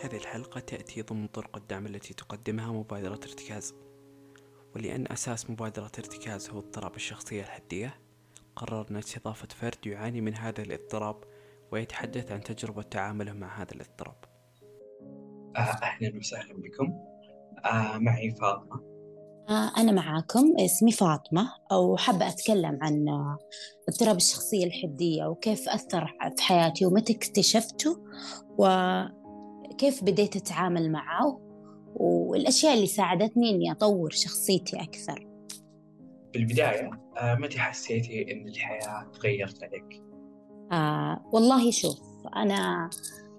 [0.00, 3.74] هذه الحلقة تأتي ضمن طرق الدعم التي تقدمها مبادرة ارتكاز.
[4.76, 7.94] ولأن أساس مبادرة ارتكاز هو اضطراب الشخصية الحدية
[8.56, 11.16] قررنا استضافة فرد يعاني من هذا الاضطراب
[11.72, 14.24] ويتحدث عن تجربة تعامله مع هذا الاضطراب.
[15.56, 16.92] آه، أهلا وسهلا بكم.
[17.64, 18.88] آه، معي فاطمة.
[19.48, 20.54] آه، أنا معاكم.
[20.60, 23.06] اسمي فاطمة أو حابة أتكلم عن
[23.88, 26.06] اضطراب الشخصية الحدية وكيف أثر
[26.36, 27.98] في حياتي ومتى اكتشفته
[29.78, 31.40] وكيف بديت أتعامل معه
[31.96, 35.26] والأشياء اللي ساعدتني إني أطور شخصيتي أكثر
[36.34, 36.90] بالبداية
[37.22, 40.02] متى حسيتي إن الحياة تغيرت عليك؟
[40.72, 42.00] آه والله شوف
[42.36, 42.90] أنا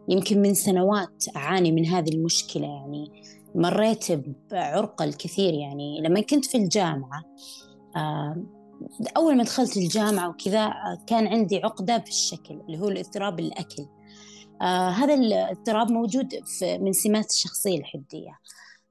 [0.10, 3.21] يمكن من سنوات أعاني من هذه المشكلة يعني
[3.55, 4.12] مريت
[4.52, 7.24] بعرقة الكثير يعني لما كنت في الجامعة
[7.96, 8.44] آه
[9.18, 10.74] أول ما دخلت الجامعة وكذا
[11.08, 13.85] كان عندي عقدة في الشكل اللي هو الاضطراب الأكل
[14.62, 18.40] آه هذا الاضطراب موجود في من سمات الشخصية الحدية.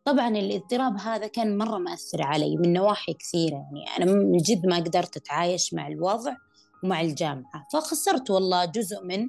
[0.04, 3.54] طبعا الاضطراب هذا كان مرة مأثر علي من نواحي كثيرة.
[3.54, 6.36] يعني أنا من جد ما قدرت أتعايش مع الوضع
[6.84, 9.28] ومع الجامعة فخسرت والله جزء من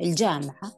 [0.00, 0.72] الجامعة.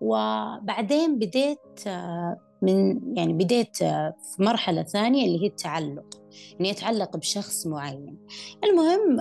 [0.00, 6.22] وبعدين بديت آه، من يعني بديت آه، في مرحلة ثانية اللي هي التعلق.
[6.60, 8.18] إني أتعلق بشخص معين.
[8.64, 9.16] المهم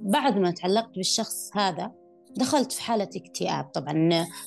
[0.00, 1.92] بعد ما تعلقت بالشخص هذا
[2.36, 3.64] دخلت في حالة اكتئاب.
[3.64, 3.92] طبعا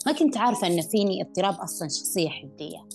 [0.05, 2.87] ما كنت عارفة أن فيني اضطراب أصلا شخصية حدية.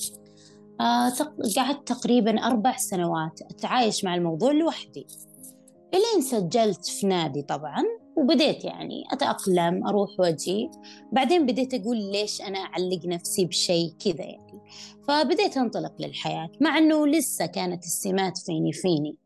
[1.56, 5.06] قعدت تقريبا أربع سنوات أتعايش مع الموضوع لوحدي.
[5.94, 7.84] إلين سجلت في نادي طبعا
[8.16, 10.70] وبديت يعني أتأقلم أروح وأجي.
[11.12, 14.60] بعدين بديت أقول ليش أنا أعلق نفسي بشيء كذا يعني.
[15.08, 19.16] فبديت أنطلق للحياة مع أنه لسه كانت السمات فيني فيني.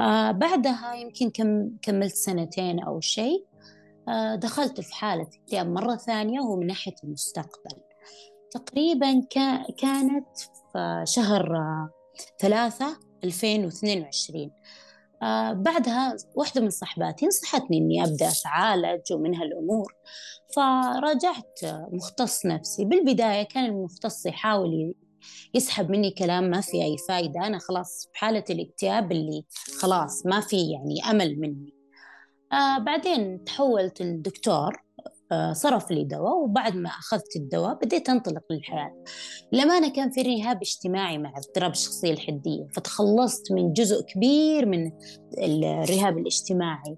[0.00, 3.44] آه بعدها يمكن كم كملت سنتين أو شيء.
[3.44, 3.49] آه
[4.34, 7.76] دخلت في حالة اكتئاب مرة ثانية وهو من ناحية المستقبل.
[8.50, 9.22] تقريبا
[9.78, 10.38] كانت
[10.72, 11.90] في شهر آه
[12.40, 14.50] ثلاثة 2022
[15.22, 19.94] آه بعدها واحدة من صحباتي نصحتني إني أبدأ أتعالج ومن هالأمور
[20.56, 21.60] فراجعت
[21.92, 22.84] مختص نفسي.
[22.84, 24.94] بالبداية كان المختص يحاول
[25.54, 27.46] يسحب مني كلام ما في أي فايدة.
[27.46, 29.44] أنا خلاص بحالة الاكتئاب اللي
[29.80, 31.79] خلاص ما في يعني أمل مني.
[32.52, 34.82] آه بعدين تحولت الدكتور
[35.32, 39.04] آه، صرف لي دواء وبعد ما أخذت الدواء بديت أنطلق للحياة.
[39.52, 44.92] للأمانة كان في رهاب اجتماعي مع اضطراب الشخصية الحدية فتخلصت من جزء كبير من
[45.38, 46.96] الرهاب الاجتماعي.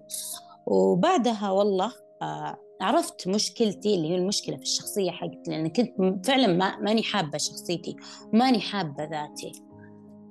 [0.65, 1.91] وبعدها والله
[2.21, 7.37] آه، عرفت مشكلتي اللي هي المشكلة في الشخصية حقتي لأن كنت فعلا ما ماني حابة
[7.37, 7.95] شخصيتي
[8.33, 9.51] وماني حابة ذاتي.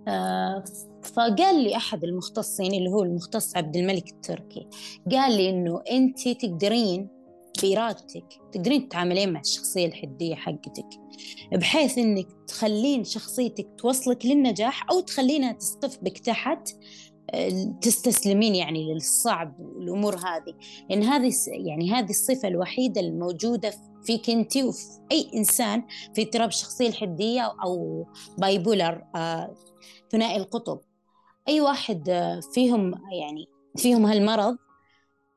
[0.09, 0.65] آه،
[1.05, 4.67] فقال لي أحد المختصين اللي هو المختص عبد الملك التركي
[5.11, 7.09] قال لي إنه أنت تقدرين
[7.63, 10.89] بإرادتك تقدرين تتعاملين مع الشخصية الحدية حقتك
[11.53, 16.69] بحيث إنك تخلين شخصيتك توصلك للنجاح أو تخلينها تصطف بك تحت
[17.31, 20.55] آه، تستسلمين يعني للصعب والأمور هذه.
[20.91, 23.73] لأن هذه يعني هذه الصفة الوحيدة الموجودة
[24.05, 25.83] فيك أنت وفي أي إنسان
[26.15, 28.07] في اضطراب الشخصية الحدية أو
[28.39, 29.55] بايبولر آه،
[30.11, 30.81] ثنائي القطب.
[31.49, 34.57] أي واحد آه، فيهم يعني فيهم هالمرض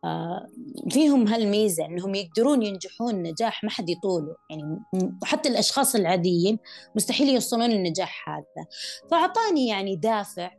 [0.03, 0.47] آه،
[0.89, 4.35] فيهم هالميزة أنهم يقدرون ينجحون نجاح ما حد يطوله.
[4.49, 4.79] يعني
[5.23, 6.59] حتى الأشخاص العاديين
[6.95, 8.67] مستحيل يوصلون للنجاح هذا.
[9.11, 10.51] فأعطاني يعني دافع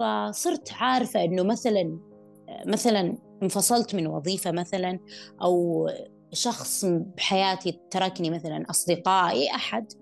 [0.00, 1.98] فصرت عارفة أنه مثلا
[2.66, 4.98] مثلا انفصلت من وظيفة مثلا
[5.42, 5.88] أو
[6.32, 9.92] شخص بحياتي تركني مثلا أصدقائي أحد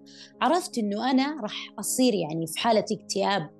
[0.43, 3.51] عرفت أنه أنا راح أصير يعني في حالة اكتئاب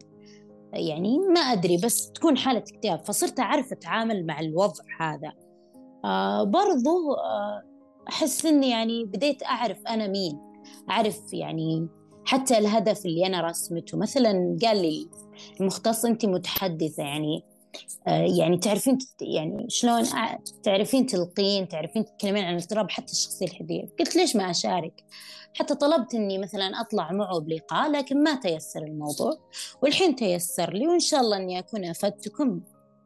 [0.73, 5.33] يعني ما أدري بس تكون حالة اكتئاب فصرت أعرف أتعامل مع الوضع هذا.
[6.05, 7.63] آه برضو آه
[8.09, 10.39] أحس إني يعني بديت أعرف أنا مين.
[10.91, 11.89] أعرف يعني
[12.25, 15.09] حتى الهدف اللي أنا رسمته مثلا قال لي
[15.61, 17.45] المختص أنت متحدثة يعني
[18.39, 20.05] يعني تعرفين يعني شلون
[20.63, 25.05] تعرفين تلقين تعرفين تتكلمين عن الاضطراب حتى الشخصية الحدية قلت ليش ما أشارك
[25.59, 29.39] حتى طلبت إني مثلا أطلع معه بلقاء لكن ما تيسر الموضوع
[29.83, 32.61] والحين تيسر لي وإن شاء الله إني أكون أفدتكم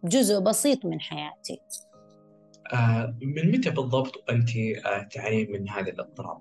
[0.05, 1.61] جزء بسيط من حياتي.
[2.73, 6.40] آه من متى بالضبط وانت آه تعانين من هذا الاضطراب؟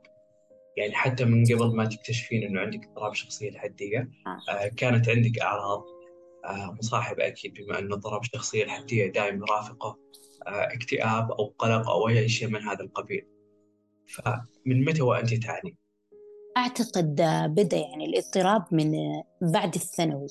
[0.77, 4.51] يعني حتى من قبل ما تكتشفين إنه عندك اضطراب شخصية الحديه آه.
[4.51, 5.83] آه كانت عندك أعراض
[6.45, 9.97] آه مصاحبه أكيد بما انه اضطراب الشخصيه الحدية دائما يرافقه
[10.47, 13.27] آه اكتئاب أو قلق أو أي شيء من هذا القبيل.
[14.07, 15.77] فمن متى وأنت تعانين؟
[16.57, 17.15] أعتقد
[17.47, 18.91] بدأ يعني الاضطراب من
[19.41, 20.27] بعد الثانوي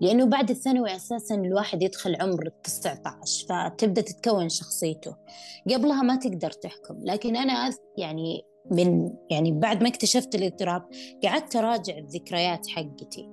[0.00, 5.16] لأنه بعد الثانوي أساسا الواحد يدخل عمر 19 فتبدأ تتكون شخصيته
[5.70, 10.82] قبلها ما تقدر تحكم لكن أنا يعني من يعني بعد ما اكتشفت الاضطراب
[11.24, 13.28] قعدت أراجع الذكريات حقتي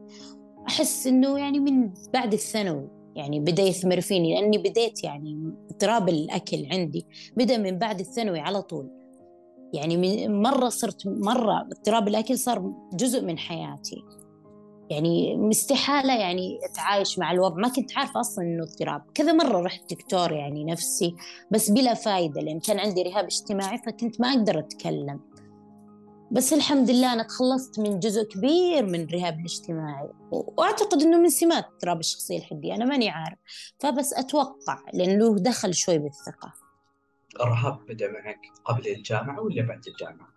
[0.68, 6.68] أحس إنه يعني من بعد الثانوي يعني بدأ يثمر فيني لأني بديت يعني اضطراب الأكل
[6.72, 7.06] عندي
[7.38, 8.90] بدأ من بعد الثانوي على طول.
[9.74, 14.04] يعني من مرة صرت مرة اضطراب الأكل صار جزء من حياتي.
[14.90, 19.94] يعني استحالة يعني أتعايش مع الوضع ما كنت عارفة أصلا إنه اضطراب كذا مرة رحت
[19.94, 21.16] دكتور يعني نفسي
[21.52, 25.20] بس بلا فايدة لأن كان عندي رهاب اجتماعي فكنت ما أقدر أتكلم.
[26.32, 30.10] بس الحمد لله أنا تخلصت من جزء كبير من الرهاب الاجتماعي.
[30.32, 33.38] وأعتقد أنه من سمات اضطراب الشخصية الحدية أنا ماني عارف.
[33.80, 36.54] فبس أتوقع لأنه دخل شوي بالثقة.
[37.42, 40.28] الرهاب بدأ معك قبل الجامعة ولا بعد الجامعة؟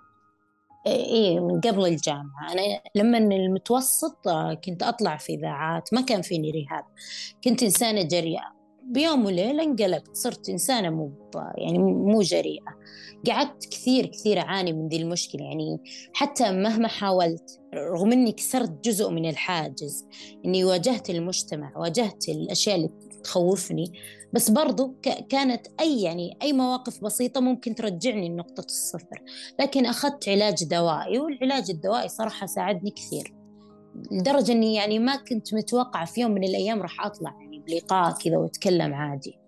[0.87, 2.53] إيه من قبل الجامعة.
[2.53, 6.85] أنا لما المتوسط آه، كنت أطلع في إذاعات ما كان فيني رهاب.
[7.45, 8.58] كنت إنسانة جريئة.
[8.91, 11.13] بيوم وليلة انقلبت صرت إنسانة مو
[11.59, 12.79] يعني مو جريئة.
[13.29, 15.79] قعدت كثير كثير أعاني من ذي المشكلة يعني
[16.13, 20.07] حتى مهما حاولت رغم إني كسرت جزء من الحاجز
[20.45, 22.89] إني واجهت المجتمع واجهت الأشياء اللي
[23.25, 23.93] تخوفني
[24.33, 24.95] بس برضو
[25.29, 29.23] كانت أي يعني أي مواقف بسيطة ممكن ترجعني لنقطة الصفر.
[29.61, 33.35] لكن أخذت علاج دوائي والعلاج الدوائي صراحة ساعدني كثير
[34.13, 37.48] لدرجة أني يعني ما كنت متوقعة في يوم من الأيام راح أطلع.
[37.69, 39.39] بلقاء كذا وأتكلم عادي.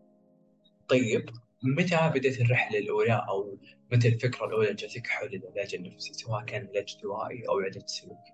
[0.88, 1.30] طيب
[1.62, 3.58] متى بدأت الرحلة الأولى أو
[3.92, 8.32] متى الفكرة الأولى جاتك حول العلاج النفسي سواء كان علاج دوائي أو علاج سلوكي؟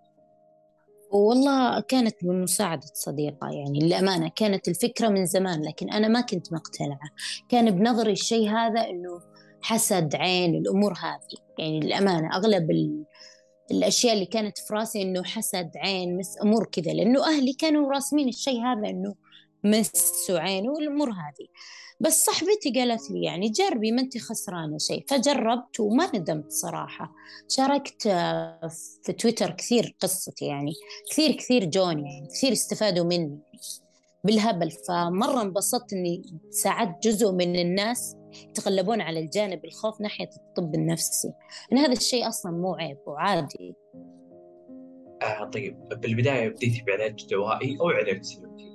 [1.10, 7.10] والله كانت بمساعدة صديقة يعني للأمانة كانت الفكرة من زمان لكن أنا ما كنت مقتنعة.
[7.48, 9.20] كان بنظري الشيء هذا إنه
[9.62, 11.42] حسد عين الأمور هذه.
[11.58, 13.04] يعني للأمانة أغلب ال...
[13.70, 18.28] الأشياء اللي كانت في راسي إنه حسد عين مس أمور كذا لأنه أهلي كانوا راسمين
[18.28, 19.14] الشيء هذا إنه
[19.66, 21.46] مس وعين والأمور هذه.
[22.00, 25.04] بس صاحبتي قالت لي يعني جربي ما انت خسرانة شيء.
[25.08, 27.12] فجربت وما ندمت صراحة.
[27.48, 28.02] شاركت
[29.02, 30.72] في تويتر كثير قصتي يعني.
[31.10, 32.28] كثير كثير جوني يعني.
[32.28, 33.38] كثير استفادوا مني.
[34.24, 34.70] بالهبل.
[34.70, 38.16] فمرة انبسطت إني ساعدت جزء من الناس
[38.48, 41.32] يتغلبون على الجانب الخوف ناحية الطب النفسي.
[41.72, 43.74] إن هذا الشيء أصلا مو عيب وعادي.
[45.22, 45.88] آه طيب.
[45.88, 48.65] بالبداية بديتي بعلاج دوائي أو علاج سلوكي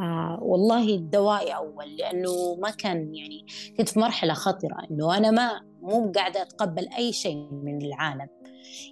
[0.00, 3.46] آه والله الدوائي أول لأنه ما كان يعني
[3.78, 8.28] كنت في مرحلة خطرة إنه أنا ما مو قاعدة أتقبل أي شيء من العالم.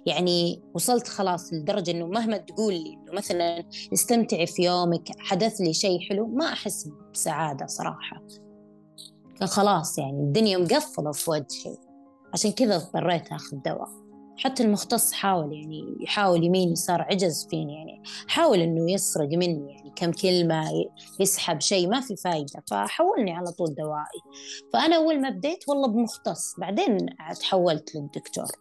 [0.05, 3.63] يعني وصلت خلاص لدرجة إنه مهما تقول لي إنه مثلا
[3.93, 8.23] استمتعي في يومك حدث لي شيء حلو ما أحس بسعادة صراحة.
[9.39, 11.77] كان خلاص يعني الدنيا مقفلة في وجهي.
[12.33, 14.06] عشان كذا اضطريت أخذ دواء.
[14.37, 18.03] حتى المختص حاول يعني يحاول يمين يسار عجز فيني يعني.
[18.27, 20.63] حاول إنه يسرق مني يعني كم كلمة
[21.19, 22.63] يسحب شيء ما في فايدة.
[22.71, 24.21] فحولني على طول دوائي.
[24.73, 26.59] فأنا أول ما بديت والله بمختص.
[26.59, 26.97] بعدين
[27.39, 28.51] تحولت للدكتور.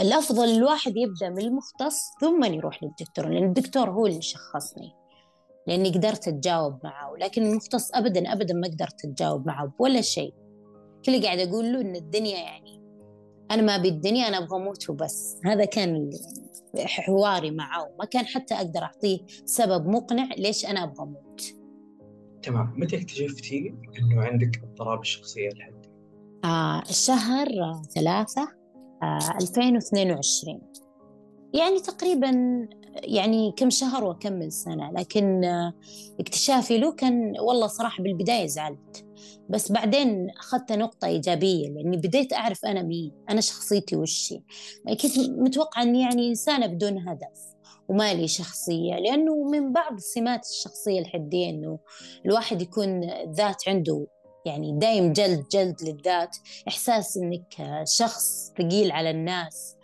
[0.00, 4.92] الأفضل الواحد يبدأ من المختص ثم يروح للدكتور لأن الدكتور هو اللي شخصني.
[5.66, 7.12] لأني قدرت أتجاوب معه.
[7.20, 10.34] لكن المختص أبدا أبدا ما قدرت أتجاوب معه ولا شيء.
[11.06, 12.81] كل قاعد أقول له إن الدنيا يعني
[13.52, 15.36] أنا ما بالدنيا أنا أبغى أموت وبس.
[15.44, 16.10] هذا كان
[16.78, 17.90] حواري معه.
[17.98, 21.42] ما كان حتى أقدر أعطيه سبب مقنع ليش أنا أبغى أموت.
[22.42, 22.74] تمام.
[22.76, 25.92] متى اكتشفتي أنه عندك اضطراب الشخصية الحدية؟
[26.44, 27.48] آه الشهر
[27.94, 28.48] ثلاثة
[29.02, 30.60] آه 2022
[31.54, 32.30] يعني تقريبا
[32.94, 34.92] يعني كم شهر وكمل سنة.
[34.92, 35.72] لكن آه
[36.20, 39.06] اكتشافي له كان والله صراحة بالبداية زعلت.
[39.48, 44.42] بس بعدين أخذت نقطة إيجابية لأني بديت أعرف أنا مين أنا شخصيتي وشي
[45.02, 47.52] كنت متوقعة أني يعني إنسانة بدون هدف
[47.88, 51.78] وما لي شخصية لأنه من بعض سمات الشخصية الحدية أنه
[52.26, 53.00] الواحد يكون
[53.32, 54.06] ذات عنده
[54.46, 56.36] يعني دايم جلد جلد للذات
[56.68, 59.76] إحساس أنك شخص ثقيل على الناس.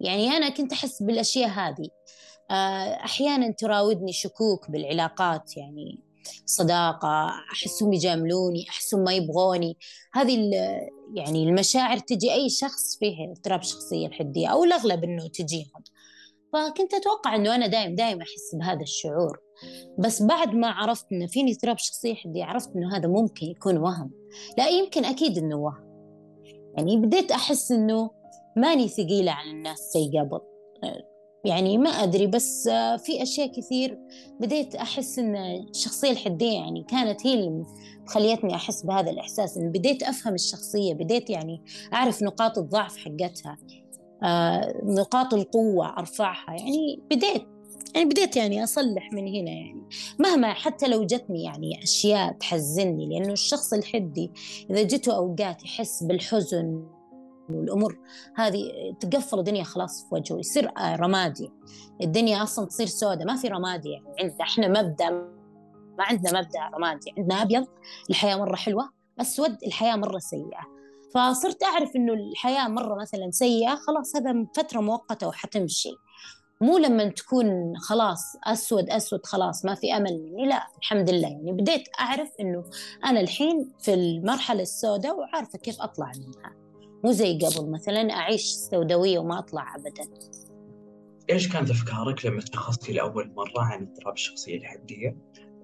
[0.00, 1.88] يعني أنا كنت أحس بالأشياء هذه.
[2.50, 5.98] آه، أحيانا تراودني شكوك بالعلاقات يعني
[6.46, 9.78] صداقة أحسهم يجاملوني أحسهم ما يبغوني.
[10.12, 10.50] هذه
[11.14, 15.82] يعني المشاعر تجي أي شخص فيه اضطراب شخصية الحدية أو الأغلب أنه تجيهم.
[16.52, 19.40] فكنت أتوقع أنه أنا دايم دايم أحس بهذا الشعور.
[19.98, 24.10] بس بعد ما عرفت أنه فيني اضطراب شخصية حدية عرفت أنه هذا ممكن يكون وهم.
[24.58, 25.92] لا يمكن أكيد أنه وهم.
[26.76, 28.10] يعني بديت أحس أنه
[28.56, 30.40] ماني ثقيلة على الناس زي قبل.
[31.44, 32.68] يعني ما أدري بس
[32.98, 33.98] في أشياء كثير
[34.40, 35.36] بديت أحس إن
[35.70, 37.64] الشخصية الحدية يعني كانت هي اللي
[38.06, 43.58] خليتني أحس بهذا الإحساس إن بديت أفهم الشخصية بديت يعني أعرف نقاط الضعف حقتها
[44.22, 47.42] آه، نقاط القوة أرفعها يعني بديت
[47.94, 49.82] يعني بديت يعني أصلح من هنا يعني.
[50.18, 54.30] مهما حتى لو جتني يعني أشياء تحزني لأنه الشخص الحدي
[54.70, 56.86] إذا جته أوقات يحس بالحزن
[57.50, 57.98] الأمور
[58.36, 61.50] هذه تقفل الدنيا خلاص في وجهه يصير رمادي.
[62.02, 64.06] الدنيا أصلا تصير سوداء ما في رمادي يعني.
[64.20, 65.10] عندنا إحنا مبدأ
[65.98, 67.14] ما عندنا مبدأ رمادي.
[67.18, 67.66] عندنا أبيض
[68.10, 70.72] الحياة مرة حلوة أسود الحياة مرة سيئة.
[71.14, 75.90] فصرت أعرف إنه الحياة مرة مثلا سيئة خلاص هذا فترة مؤقتة وحتمشي.
[76.60, 80.46] مو لما تكون خلاص أسود أسود خلاص ما في أمل مني.
[80.46, 81.28] لا الحمد لله.
[81.28, 82.64] يعني بديت أعرف إنه
[83.04, 86.61] أنا الحين في المرحلة السوداء وعارفة كيف أطلع منها.
[87.04, 90.08] مو زي قبل مثلا أعيش سوداوية وما أطلع ابدا
[91.30, 95.16] إيش كانت أفكارك لما تشخصتي لأول مرة عن اضطراب الشخصية الحدية؟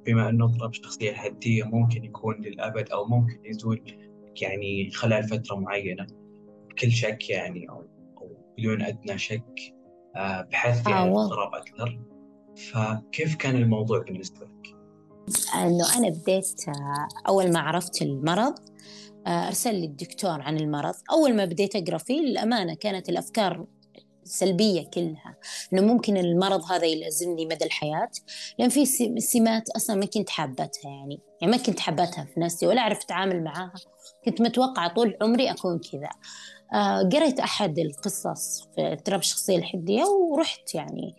[0.07, 3.83] بما انه اضطراب الشخصية الحدية ممكن يكون للأبد أو ممكن يزول
[4.43, 6.07] يعني خلال فترة معينة
[6.69, 7.85] بكل شك يعني أو
[8.19, 9.75] أو بدون أدنى شك
[10.17, 12.01] آه، بحثت عن آه اضطراب أكثر
[12.57, 14.77] فكيف كان الموضوع بالنسبة لك؟
[15.55, 18.55] إنه أنا بديت آه، أول ما عرفت المرض
[19.27, 20.95] آه، أرسل لي الدكتور عن المرض.
[21.11, 23.67] أول ما بديت أقرأ فيه للأمانة كانت الأفكار
[24.29, 25.37] سلبية كلها
[25.73, 28.11] إنه ممكن المرض هذا يلازمني مدى الحياة.
[28.59, 28.87] لأن في
[29.21, 33.45] سمات أصلا ما كنت حابتها يعني يعني ما كنت حابتها في نفسي ولا أعرف أتعامل
[33.45, 33.75] معاها.
[34.25, 36.11] كنت متوقعة طول عمري أكون كذا.
[36.75, 41.17] آه قريت أحد القصص في اضطراب الشخصية الحدية ورحت يعني.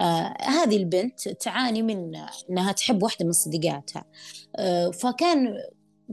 [0.00, 2.16] آه هذه البنت تعاني من
[2.50, 4.04] أنها تحب واحدة من صديقاتها.
[4.56, 5.54] آه فكان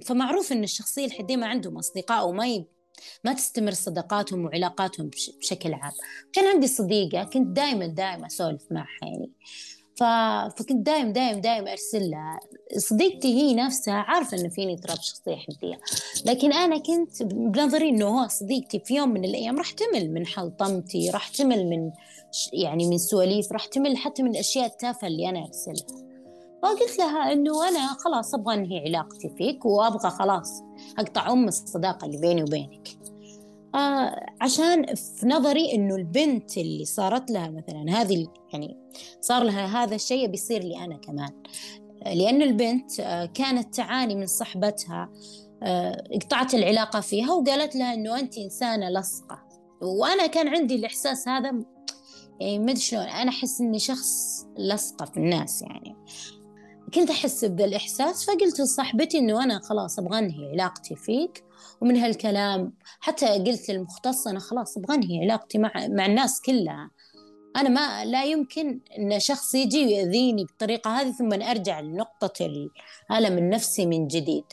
[0.05, 2.65] فمعروف أن الشخصية الحدية ما عندهم أصدقاء وما يب
[3.23, 5.09] ما تستمر صداقاتهم وعلاقاتهم
[5.39, 5.93] بشكل عام.
[6.33, 9.31] كان عندي صديقة كنت دائما دائما أسولف معها يعني.
[9.99, 10.03] ف...
[10.57, 12.39] فكنت دايم دايم دايم أرسل لها.
[12.77, 15.79] صديقتي هي نفسها عارفة إنه فيني اضطراب شخصية حدية.
[16.25, 21.09] لكن أنا كنت بنظري إنه هو صديقتي في يوم من الأيام راح تمل من حلطمتي
[21.09, 21.91] راح تمل من
[22.53, 26.14] يعني من سواليف راح تمل حتى من الاشياء التافهة اللي أنا أرسلها.
[26.65, 30.63] فقلت لها إنه أنا خلاص أبغى أنهي علاقتي فيك وأبغى خلاص
[30.99, 32.87] أقطع أم الصداقة اللي بيني وبينك.
[33.75, 38.77] آه عشان في نظري إنه البنت اللي صارت لها مثلا هذه يعني
[39.21, 41.29] صار لها هذا الشيء بيصير لي أنا كمان.
[42.05, 45.09] لأن البنت آه كانت تعاني من صحبتها
[45.63, 49.43] آه قطعت العلاقة فيها وقالت لها إنه أنت إنسانة لصقة.
[49.81, 51.51] وأنا كان عندي الإحساس هذا
[52.39, 55.94] يعني ما أدري شلون أنا أحس إني شخص لصقة في الناس يعني.
[56.95, 61.43] كنت أحس بذا الإحساس فقلت لصاحبتي إنه أنا خلاص أبغى أنهي علاقتي فيك.
[61.81, 66.89] ومن هالكلام حتى قلت للمختص أنا خلاص أبغى أنهي علاقتي مع مع الناس كلها.
[67.55, 73.85] أنا ما لا يمكن أن شخص يجي ويأذيني بالطريقة هذه ثم أرجع لنقطة الألم النفسي
[73.85, 74.43] من جديد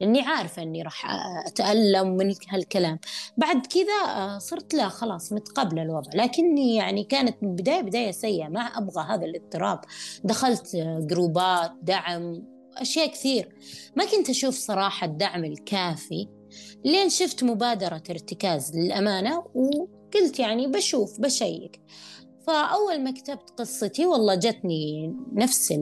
[0.00, 1.06] لأني عارفة أني راح
[1.46, 2.98] أتألم من هالكلام.
[3.36, 6.10] بعد كذا صرت لا خلاص متقبلة الوضع.
[6.14, 9.80] لكني يعني كانت من البداية بداية سيئة ما أبغى هذا الاضطراب.
[10.24, 12.42] دخلت جروبات دعم
[12.76, 13.54] أشياء كثير.
[13.96, 16.28] ما كنت أشوف صراحة الدعم الكافي.
[16.84, 21.80] لين شفت مبادرة ارتكاز للأمانة وقلت يعني بشوف بشيك.
[22.46, 25.72] فأول ما كتبت قصتي والله جتني نفس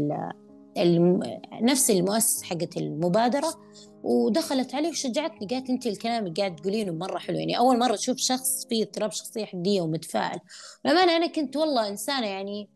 [0.78, 1.20] الم...
[1.62, 3.48] نفس المؤسس حقت المبادرة
[4.02, 5.46] ودخلت علي وشجعتني.
[5.46, 7.38] قالت أنت الكلام اللي قاعد تقولينه مرة حلو.
[7.38, 10.40] يعني أول مرة أشوف شخص فيه اضطراب شخصية حديه ومتفائل.
[10.84, 12.68] للأمانة أنا كنت والله إنسانة يعني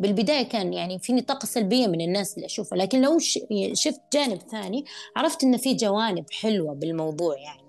[0.00, 2.78] بالبداية كان يعني فيني طاقة سلبية من الناس اللي أشوفها.
[2.78, 3.18] لكن لو
[3.72, 4.84] شفت جانب ثاني
[5.16, 7.66] عرفت ان في جوانب حلوة بالموضوع يعني.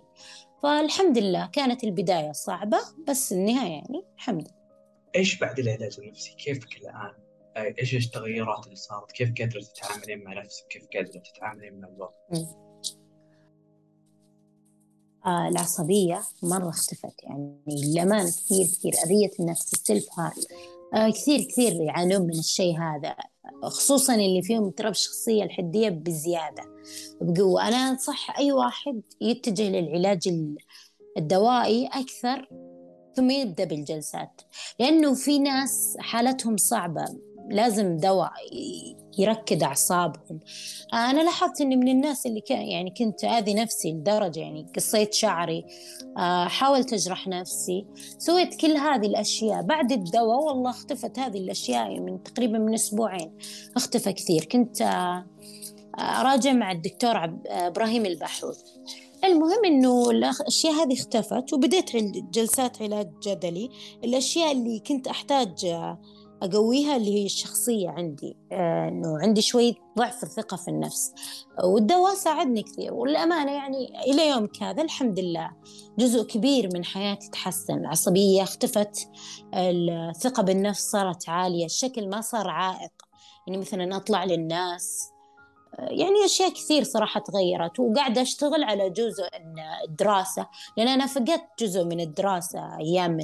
[0.64, 4.57] فالحمد لله كانت البداية صعبة بس النهاية يعني الحمد لله.
[5.16, 7.14] إيش بعد العلاج النفسي؟ كيفك الآن؟
[7.80, 12.48] إيش التغيرات اللي صارت؟ كيف قادرة تتعاملين مع نفسك؟ كيف قادرة تتعاملين مع الوضع؟
[15.26, 20.34] آه العصبية مرة اختفت يعني للأمانة كثير كثير أذية النفس السلف هارم
[20.94, 23.16] آه كثير كثير يعانون من الشيء هذا
[23.64, 26.64] خصوصا اللي فيهم اضطراب الشخصية الحدية بزيادة
[27.22, 30.30] بقوة أنا أنصح أي واحد يتجه للعلاج
[31.18, 32.48] الدوائي أكثر
[33.18, 34.42] ثم يبدأ بالجلسات
[34.80, 37.06] لأنه في ناس حالتهم صعبة
[37.50, 38.32] لازم دواء
[39.18, 40.40] يركد أعصابهم.
[40.94, 45.66] أنا لاحظت أني من الناس اللي كان يعني كنت أذي نفسي لدرجة يعني قصيت شعري
[46.18, 47.86] آه، حاولت أجرح نفسي
[48.18, 49.62] سويت كل هذه الأشياء.
[49.62, 53.38] بعد الدواء والله اختفت هذه الأشياء من تقريبا من أسبوعين
[53.76, 54.46] اختفى كثير.
[54.46, 55.26] كنت آه،
[56.00, 58.62] أراجع مع الدكتور إبراهيم البحوث.
[59.28, 61.96] المهم إنه الأشياء هذه اختفت وبديت
[62.34, 63.70] جلسات علاج جدلي.
[64.04, 65.66] الأشياء اللي كنت أحتاج
[66.42, 71.14] أقويها اللي هي الشخصية عندي آه، إنه عندي شوية ضعف الثقة في النفس
[71.64, 72.94] والدواء ساعدني كثير.
[72.94, 75.52] والأمانة يعني إلى يومك هذا الحمد لله
[76.00, 77.80] جزء كبير من حياتي تحسن.
[77.80, 79.10] العصبية اختفت
[79.54, 82.92] الثقة بالنفس صارت عالية الشكل ما صار عائق.
[83.48, 85.12] يعني مثلا أطلع للناس
[85.80, 89.24] يعني أشياء كثير صراحة تغيرت وقاعدة أشتغل على جزء
[89.90, 90.48] الدراسة
[90.78, 93.18] لأن أنا فقدت جزء من الدراسة أيام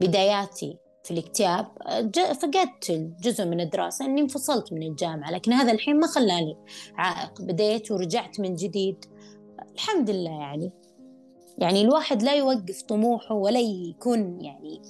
[0.00, 1.66] بداياتي في الاكتئاب
[2.14, 6.56] فقدت جزء من الدراسة أني انفصلت من الجامعة لكن هذا الحين ما خلاني
[6.94, 7.42] عائق.
[7.42, 9.04] بديت ورجعت من جديد.
[9.74, 10.72] الحمد لله يعني.
[11.58, 14.82] يعني الواحد لا يوقف طموحه ولا يكون يعني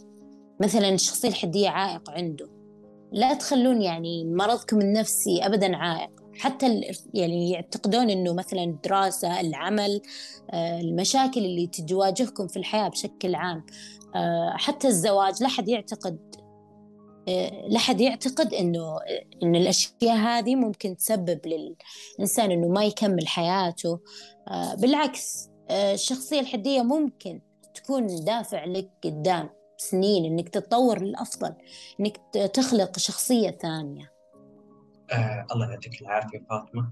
[0.60, 2.48] مثلا الشخصية الحدية عائق عنده.
[3.12, 6.19] لا تخلون يعني مرضكم النفسي أبدا عائق.
[6.38, 6.80] حتى
[7.14, 10.00] يعني يعتقدون إنه مثلا الدراسه العمل
[10.50, 13.66] آه، المشاكل اللي تواجهكم في الحياة بشكل عام
[14.14, 16.18] آه، حتى الزواج لا حد يعتقد
[17.28, 18.98] آه، لا حد يعتقد إنه
[19.42, 24.00] إن الأشياء هذه ممكن تسبب للإنسان إنه ما يكمل حياته
[24.78, 27.40] بالعكس الشخصية الحدية ممكن
[27.74, 31.54] تكون دافع لك قدام سنين إنك تتطور للأفضل
[32.00, 32.20] إنك
[32.54, 34.19] تخلق شخصية ثانية.
[35.12, 36.90] آه الله يعطيك العافية فاطمة.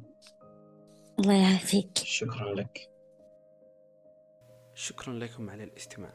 [1.19, 1.99] الله يعافيك.
[1.99, 2.91] شكرا لك.
[4.75, 6.13] شكرا لكم على الاستماع.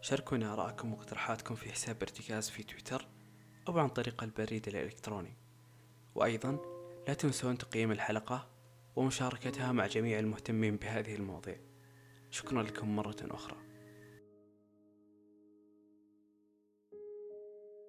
[0.00, 3.08] شاركونا آراءكم واقتراحاتكم في حساب ارتكاز في تويتر
[3.68, 5.36] أو عن طريق البريد الإلكتروني.
[6.14, 6.58] وأيضا
[7.08, 8.48] لا تنسون تقييم الحلقة
[8.96, 11.56] ومشاركتها مع جميع المهتمين بهذه المواضيع.
[12.30, 13.63] شكرا لكم مرة أخرى.